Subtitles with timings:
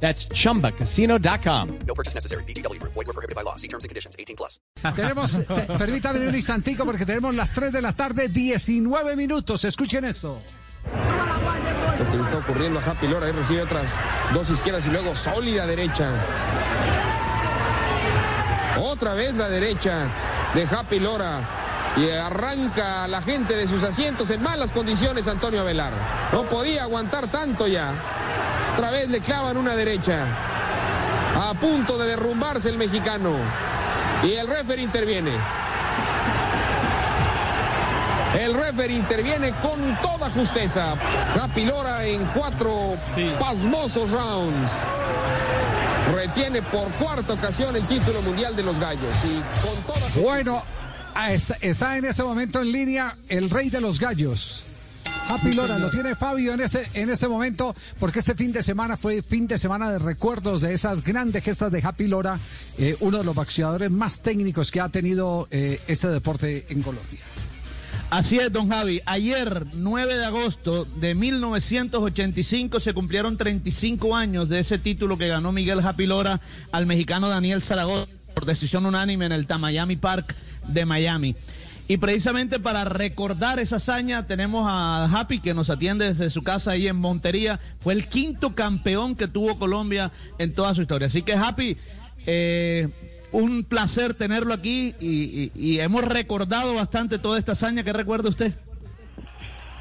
[0.00, 1.68] That's chumbacasino.com.
[1.86, 2.44] No purchase necessary.
[2.44, 2.78] BGW.
[2.82, 3.56] Void were prohibited by law.
[3.56, 4.14] See terms and conditions.
[4.18, 4.60] 18 plus.
[4.94, 9.64] Tenemos, per- permítame un instantico porque tenemos las 3 de la tarde, 19 minutos.
[9.64, 10.38] Escuchen esto.
[11.98, 13.90] Lo que está ocurriendo a Happy Lora, ahí recibe otras
[14.34, 16.12] dos izquierdas y luego sólida derecha.
[18.80, 20.06] Otra vez la derecha
[20.54, 21.40] de Happy Lora.
[21.96, 25.92] Y arranca la gente de sus asientos en malas condiciones Antonio Avelar.
[26.30, 27.94] No podía aguantar tanto ya.
[28.76, 30.26] Otra vez le clavan una derecha.
[31.34, 33.30] A punto de derrumbarse el mexicano.
[34.22, 35.30] Y el referee interviene.
[38.38, 40.92] El referee interviene con toda justeza.
[41.40, 42.92] Happy Lora en cuatro
[43.40, 44.70] pasmosos rounds.
[46.14, 49.14] Retiene por cuarta ocasión el título mundial de los gallos.
[49.24, 50.62] Y con toda Bueno,
[51.30, 54.66] está, está en este momento en línea el rey de los gallos.
[55.28, 58.96] Happy Lora, lo tiene Fabio en este, en este momento, porque este fin de semana
[58.96, 62.38] fue fin de semana de recuerdos de esas grandes gestas de Happy Lora,
[62.78, 67.20] eh, uno de los boxeadores más técnicos que ha tenido eh, este deporte en Colombia.
[68.08, 69.02] Así es, don Javi.
[69.04, 75.50] Ayer, 9 de agosto de 1985, se cumplieron 35 años de ese título que ganó
[75.50, 80.36] Miguel Happy Lora al mexicano Daniel Zaragoza por decisión unánime en el Tamayami Park
[80.68, 81.34] de Miami.
[81.88, 86.72] Y precisamente para recordar esa hazaña tenemos a Happy que nos atiende desde su casa
[86.72, 87.60] ahí en Montería.
[87.78, 91.06] Fue el quinto campeón que tuvo Colombia en toda su historia.
[91.06, 91.76] Así que Happy,
[92.26, 92.88] eh,
[93.30, 97.84] un placer tenerlo aquí y, hemos recordado bastante toda esta hazaña.
[97.84, 98.52] ¿Qué recuerda usted?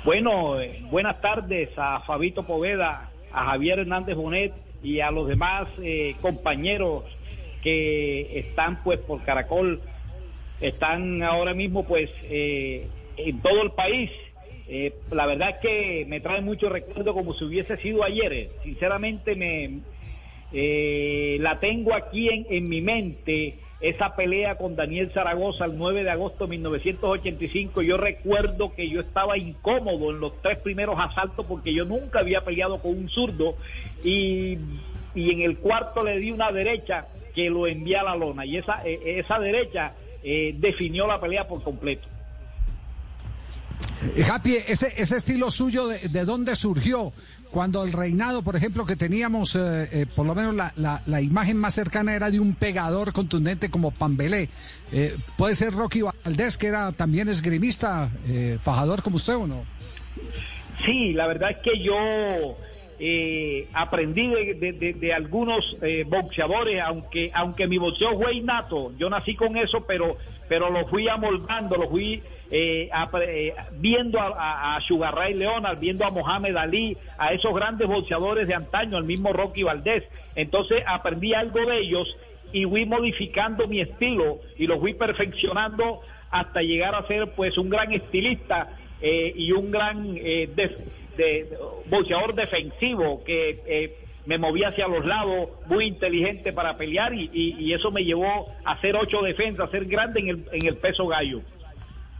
[0.03, 5.67] Bueno, eh, buenas tardes a Fabito Poveda, a Javier Hernández Bonet y a los demás
[5.81, 7.03] eh, compañeros
[7.63, 9.81] que están pues por Caracol,
[10.61, 14.11] están ahora mismo pues eh, en todo el país.
[14.67, 18.33] Eh, la verdad es que me trae mucho recuerdo como si hubiese sido ayer.
[18.33, 18.49] eh.
[18.63, 19.79] Sinceramente me
[20.53, 26.03] eh, la tengo aquí en, en mi mente esa pelea con Daniel Zaragoza el 9
[26.03, 27.81] de agosto de 1985.
[27.81, 32.41] Yo recuerdo que yo estaba incómodo en los tres primeros asaltos porque yo nunca había
[32.41, 33.55] peleado con un zurdo
[34.03, 34.57] y,
[35.13, 38.57] y en el cuarto le di una derecha que lo envía a la lona y
[38.57, 39.93] esa, eh, esa derecha
[40.25, 42.07] eh, definió la pelea por completo.
[44.15, 47.13] Eh, Happy, ese, ese estilo suyo, de, de dónde surgió?
[47.51, 51.21] Cuando el reinado, por ejemplo, que teníamos, eh, eh, por lo menos la, la- la
[51.21, 54.49] imagen más cercana era de un pegador contundente como Pambelé.
[54.91, 59.63] Eh, ¿Puede ser Rocky Valdés, que era también esgrimista, eh, fajador como usted o no?
[60.85, 61.93] Sí, la verdad es que yo
[62.99, 68.91] eh, aprendí de, de- de- de algunos eh, boxeadores, aunque aunque mi boxeo fue innato,
[68.97, 70.17] yo nací con eso, pero
[70.47, 72.89] pero lo fui amoldando, lo fui eh,
[73.27, 78.47] eh, viendo a, a, Sugar Ray Leonard, viendo a Mohamed Ali, a esos grandes boxeadores
[78.47, 80.03] de antaño, al mismo Rocky Valdés.
[80.35, 82.15] Entonces aprendí algo de ellos
[82.53, 87.69] y fui modificando mi estilo y lo fui perfeccionando hasta llegar a ser pues un
[87.69, 88.69] gran estilista
[89.01, 90.77] eh, y un gran eh, def-
[91.17, 91.49] de-
[91.89, 97.55] boxeador defensivo que eh, me movía hacia los lados, muy inteligente para pelear y, y-
[97.59, 100.77] y eso me llevó a hacer ocho defensas, a ser grande en el, en el
[100.77, 101.41] peso gallo.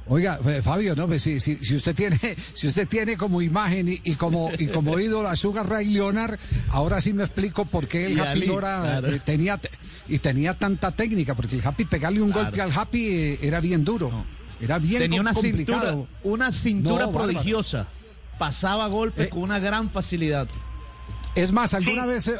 [0.08, 2.20] Oiga, Fabio, no, pues si, si, si usted tiene,
[2.54, 6.38] si usted tiene como imagen y, y como y como ídolo a Sugar Ray Leonard,
[6.70, 9.08] ahora sí me explico por qué el Y Happy Ali, Lora claro.
[9.08, 9.72] eh, tenía te-
[10.08, 13.84] y tenía tanta técnica, porque el Happy pegarle un golpe al Happy eh, era bien
[13.84, 14.12] duro,
[14.62, 15.82] era bien Tenía una complicado.
[15.90, 17.40] cintura, una cintura No, bárbaro.
[18.38, 19.30] Pasaba golpes Eh.
[19.30, 20.48] con una gran facilidad.
[21.36, 22.10] Es más, alguna Sí.
[22.10, 22.34] vez, eh,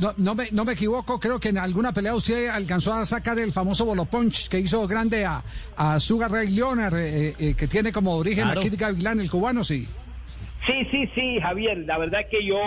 [0.00, 3.38] no, no me, no me equivoco, creo que en alguna pelea usted alcanzó a sacar
[3.40, 5.42] el famoso bolo punch que hizo grande a,
[5.76, 8.60] a Sugar Ray Leonard, eh, eh, que tiene como origen Claro.
[8.60, 9.88] a Kid Gavilán, el cubano, sí.
[10.64, 12.58] Sí, sí, sí, Javier, la verdad es que yo,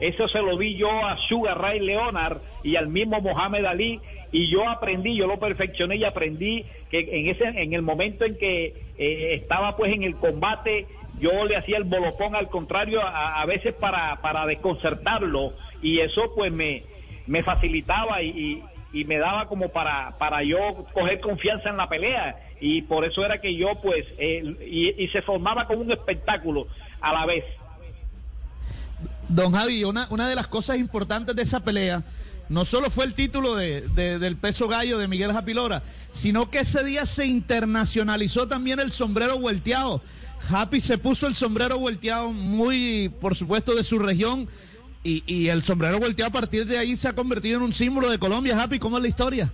[0.00, 4.00] eso se lo vi yo a Sugar Ray Leonard y al mismo Mohamed Ali,
[4.32, 8.36] y yo aprendí, yo lo perfeccioné y aprendí que en ese, en el momento en
[8.36, 10.86] que eh, estaba pues en el combate,
[11.20, 16.32] yo le hacía el bolopón al contrario, a, a veces para, para desconcertarlo, y eso
[16.34, 16.84] pues me,
[17.26, 21.90] me facilitaba y, y- y me daba como para, para yo coger confianza en la
[21.90, 25.92] pelea y por eso era que yo pues eh, y, y se formaba como un
[25.92, 26.66] espectáculo
[27.02, 27.44] a la vez.
[29.28, 32.02] Don Javi, una, una de las cosas importantes de esa pelea
[32.48, 35.82] no solo fue el título de, de- del peso gallo de Miguel Japilora,
[36.12, 40.00] sino que ese día se internacionalizó también el sombrero volteado.
[40.50, 44.48] Happy se puso el sombrero volteado muy, por supuesto, de su región.
[45.04, 48.10] Y, y el sombrero volteado a partir de ahí se ha convertido en un símbolo
[48.10, 48.60] de Colombia.
[48.60, 49.52] Happy, ¿cómo es la historia?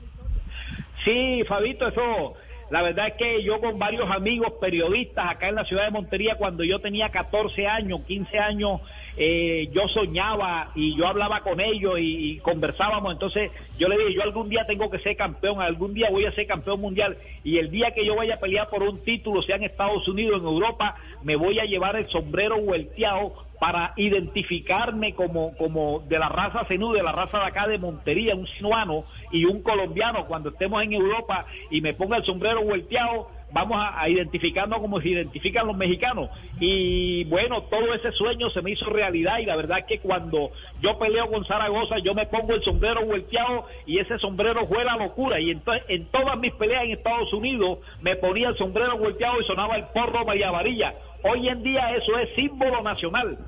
[1.04, 2.34] Sí, Fabito, eso,
[2.70, 6.37] la verdad es que yo con varios amigos periodistas acá en la ciudad de Montería,
[6.37, 8.81] cuando yo tenía 14 años, 15 años,
[9.16, 14.22] eh, yo soñaba y yo hablaba con ellos y, conversábamos, entonces yo le dije, yo
[14.22, 17.16] algún día tengo que ser campeón, algún día voy a ser campeón mundial.
[17.44, 20.40] Y el día que yo vaya a pelear por un título, sea en Estados Unidos,
[20.40, 23.34] en Europa, me voy a llevar el sombrero vuelteado
[23.64, 28.34] para identificarme como, como de la raza Zenú, de la raza de acá de Montería,
[28.34, 33.31] un sinuano y un colombiano, cuando estemos en Europa y me ponga el sombrero volteado,
[33.52, 36.28] vamos a, a identificarnos como se identifican los mexicanos.
[36.61, 40.50] Y bueno, todo ese sueño se me hizo realidad y la verdad es que cuando
[40.82, 44.96] yo peleo con Zaragoza, yo me pongo el sombrero volteado y ese sombrero fue la
[44.99, 45.40] locura.
[45.40, 49.44] Y entonces en todas mis peleas en Estados Unidos me ponía el sombrero volteado y
[49.44, 50.94] sonaba el porro María Varilla.
[51.22, 53.38] Hoy en día eso es símbolo nacional.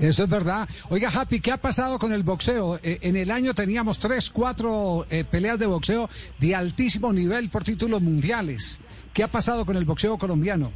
[0.00, 0.68] Eso es verdad.
[0.90, 2.76] Oiga, Happy, ¿qué ha pasado con el boxeo?
[2.82, 6.08] Eh, en el año teníamos tres, cuatro eh, peleas de boxeo
[6.38, 8.80] de altísimo nivel por títulos mundiales.
[9.12, 10.72] ¿Qué ha pasado con el boxeo colombiano?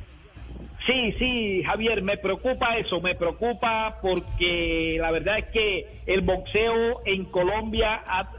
[0.86, 7.00] Sí, sí, Javier, me preocupa eso, me preocupa porque la verdad es que el boxeo
[7.04, 8.30] en Colombia ha,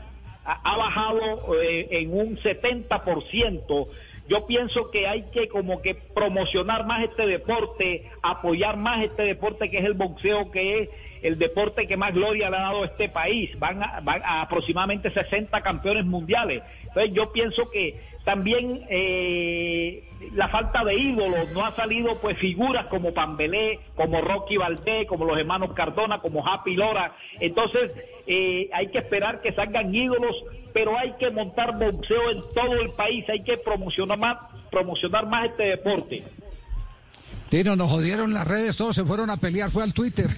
[0.46, 3.88] ha- bajado eh, en un 70%.
[4.30, 9.72] Yo pienso que hay que como que promocionar más este deporte, apoyar más este deporte
[9.72, 10.90] que es el boxeo, que es
[11.22, 13.58] el deporte que más gloria le ha dado a este país.
[13.60, 16.64] Van a, van a aproximadamente 60 campeones mundiales.
[16.88, 22.88] Entonces yo pienso que también eh, la falta de ídolos, no ha salido pues figuras
[22.88, 27.16] como Pambelé, como Rocky Valdés, como los hermanos Cardona, como Happy Lora.
[27.40, 27.92] Entonces
[28.28, 30.44] eh, hay que esperar que salgan ídolos,
[30.74, 34.38] pero hay que montar boxeo en todo el país, hay que promocionar más,
[34.70, 36.24] promocionar más este deporte.
[37.50, 40.28] Tino, nos jodieron las redes, todos se fueron a pelear, fue al Twitter.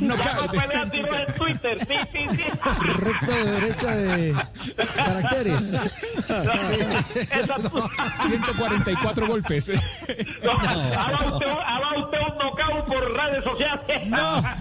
[0.00, 0.14] No
[0.50, 2.42] pelean tiros en Twitter, sí, sí, sí.
[2.98, 4.34] Recto de derecha de
[4.94, 5.74] caracteres.
[7.14, 7.56] Esa-
[8.28, 9.70] 144 golpes.
[10.42, 12.18] No, haga usted,
[13.30, 14.08] redes sociales.
[14.08, 14.42] No.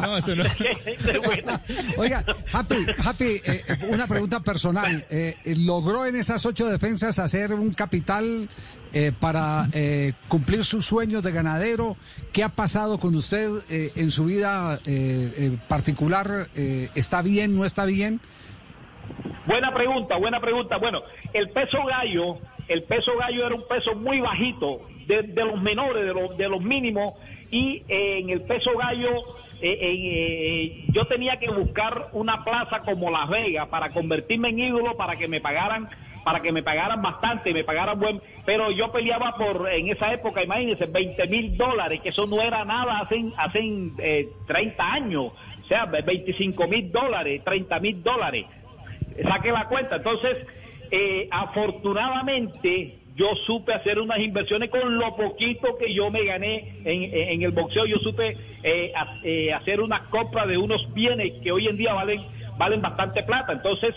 [0.00, 0.44] No, eso no.
[1.96, 5.04] Oiga, Happy, Happy, eh, una pregunta personal.
[5.10, 8.48] Eh, ¿Logró en esas ocho defensas hacer un capital
[8.92, 11.96] eh, para eh, cumplir sus sueños de ganadero?
[12.32, 16.48] ¿Qué ha pasado con usted eh, en su vida eh, eh, particular?
[16.54, 18.20] Eh, ¿Está bien, no está bien?
[19.46, 20.76] Buena pregunta, buena pregunta.
[20.78, 21.02] Bueno,
[21.32, 22.38] el peso gallo,
[22.68, 26.60] el peso gallo era un peso muy bajito, de, los menores, de los, de los
[26.60, 27.14] mínimos,
[27.50, 29.10] y eh, en el peso gallo
[29.64, 34.96] eh, eh, yo tenía que buscar una plaza como Las Vegas para convertirme en ídolo,
[34.96, 35.88] para que me pagaran
[36.24, 40.40] para que me pagaran bastante, me pagaran buen, pero yo peleaba por, en esa época,
[40.40, 43.58] imagínense, 20 mil dólares, que eso no era nada hace, hace
[43.98, 45.32] eh, 30 años,
[45.64, 48.46] o sea, 25 mil dólares, 30 mil dólares
[49.28, 49.96] saque la cuenta.
[49.96, 50.46] Entonces,
[51.30, 57.50] afortunadamente, yo supe hacer unas inversiones con lo poquito que yo me gané en, el
[57.50, 57.84] boxeo.
[57.86, 58.92] Yo supe eh,
[59.22, 62.22] eh, hacer unas compras de unos bienes que hoy en día valen,
[62.56, 63.52] valen bastante plata.
[63.52, 63.94] Entonces,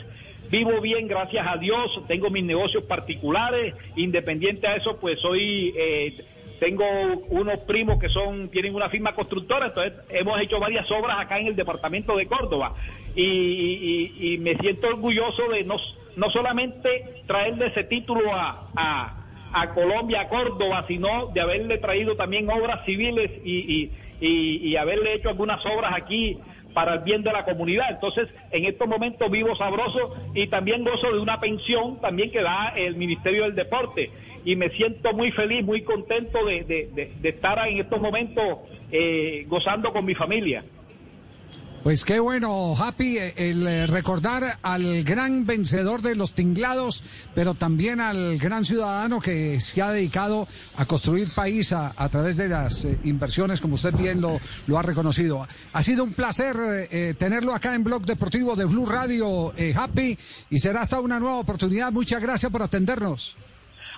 [0.49, 2.01] vivo bien, gracias a Dios.
[2.07, 3.73] Tengo mis negocios particulares.
[3.95, 5.73] Independiente a eso, pues soy...
[5.77, 6.25] eh,
[6.59, 6.85] tengo
[7.31, 11.47] unos primos que son tienen una firma constructora, entonces hemos hecho varias obras acá en
[11.47, 12.73] el departamento de Córdoba
[13.13, 15.75] y- y me siento orgulloso de no,
[16.15, 19.15] no solamente traerle ese título a, a,
[19.53, 23.91] a Colombia, a Córdoba, sino de haberle traído también obras civiles y, y,
[24.21, 26.37] y- y haberle hecho algunas obras aquí
[26.73, 27.87] para el bien de la comunidad.
[27.89, 32.73] Entonces, en estos momentos vivo sabroso y también gozo de una pensión también que da
[32.75, 34.11] el Ministerio del Deporte.
[34.43, 38.59] Y me siento muy feliz, muy contento de, de- de- de estar en estos momentos
[38.91, 40.63] eh, gozando con mi familia.
[41.85, 47.03] Pues qué bueno, Happy, eh, el eh, recordar al gran vencedor de los tinglados,
[47.35, 52.49] pero también al gran ciudadano que se ha dedicado a construir país a, través de
[52.49, 54.39] las eh, inversiones, como usted bien lo,
[54.75, 55.47] ha reconocido.
[55.73, 56.55] Ha sido un placer
[57.19, 60.17] tenerlo acá en Blog Deportivo de Blue Radio, Happy,
[60.49, 61.91] y será hasta una nueva oportunidad.
[61.91, 63.37] Muchas gracias por atendernos.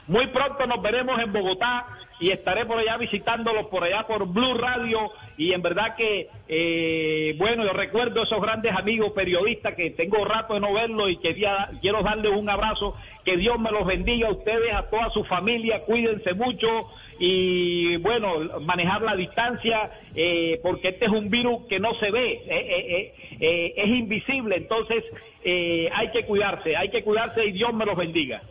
[0.08, 1.86] Muy pronto nos veremos en Bogotá
[2.20, 5.12] y estaré por allá visitándolos por allá por Blue Radio.
[5.38, 10.56] Y en verdad que eh, bueno yo recuerdo esos grandes amigos periodistas que tengo rato
[10.56, 12.96] de no verlos y quería, quiero darles un abrazo.
[13.24, 15.84] Que Dios me los bendiga a ustedes a toda su familia.
[15.84, 16.88] Cuídense mucho
[17.20, 22.34] y bueno, manejar la distancia, eh, porque este es un virus que no se ve,
[22.34, 25.04] eh, eh, eh, es invisible, entonces
[25.44, 28.42] eh, hay que cuidarse, hay que cuidarse y Dios me los bendiga.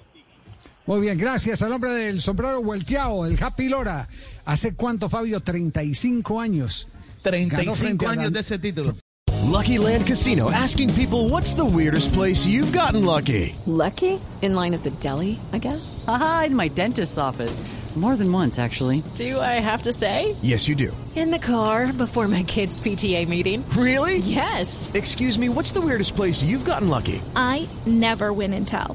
[0.86, 4.08] Muy bien, gracias al hombre del sombrero volteado, el Happy Lora.
[4.44, 5.40] ¿Hace cuánto, Fabio?
[5.40, 6.88] 35 años.
[7.24, 8.94] Ganó 35 frente años de ese título.
[9.50, 13.56] Lucky Land Casino asking people what's the weirdest place you've gotten lucky?
[13.66, 14.20] Lucky?
[14.42, 16.04] In line at the deli, I guess?
[16.06, 17.60] Aha, in my dentist's office.
[17.96, 19.02] More than once, actually.
[19.14, 20.36] Do I have to say?
[20.42, 20.94] Yes, you do.
[21.14, 23.64] In the car before my kids' PTA meeting.
[23.70, 24.18] Really?
[24.18, 24.90] Yes.
[24.92, 27.22] Excuse me, what's the weirdest place you've gotten lucky?
[27.34, 28.94] I never win and tell.